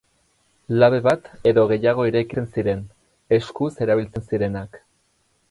Labe 0.83 1.01
bat 1.07 1.29
edo 1.51 1.65
gehiago 1.71 2.07
eraikitzen 2.13 2.49
ziren, 2.55 2.81
eskuz 3.39 3.71
erabiltzen 3.87 4.27
zirenak. 4.33 4.83